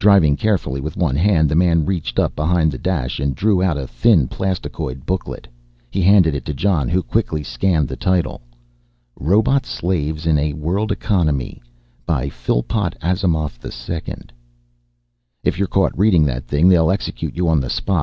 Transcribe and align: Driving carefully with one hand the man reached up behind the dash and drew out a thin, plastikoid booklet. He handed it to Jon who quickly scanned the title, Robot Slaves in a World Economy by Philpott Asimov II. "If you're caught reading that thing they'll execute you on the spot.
Driving 0.00 0.34
carefully 0.36 0.80
with 0.80 0.96
one 0.96 1.14
hand 1.14 1.48
the 1.48 1.54
man 1.54 1.86
reached 1.86 2.18
up 2.18 2.34
behind 2.34 2.72
the 2.72 2.78
dash 2.78 3.20
and 3.20 3.32
drew 3.36 3.62
out 3.62 3.76
a 3.78 3.86
thin, 3.86 4.26
plastikoid 4.26 5.06
booklet. 5.06 5.46
He 5.88 6.02
handed 6.02 6.34
it 6.34 6.44
to 6.46 6.52
Jon 6.52 6.88
who 6.88 7.00
quickly 7.00 7.44
scanned 7.44 7.86
the 7.86 7.94
title, 7.94 8.40
Robot 9.14 9.64
Slaves 9.64 10.26
in 10.26 10.36
a 10.36 10.52
World 10.54 10.90
Economy 10.90 11.62
by 12.06 12.28
Philpott 12.28 12.96
Asimov 13.00 13.56
II. 13.64 14.12
"If 15.44 15.60
you're 15.60 15.68
caught 15.68 15.96
reading 15.96 16.24
that 16.24 16.48
thing 16.48 16.68
they'll 16.68 16.90
execute 16.90 17.36
you 17.36 17.46
on 17.46 17.60
the 17.60 17.70
spot. 17.70 17.96